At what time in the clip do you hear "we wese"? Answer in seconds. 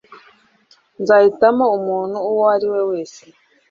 2.73-3.23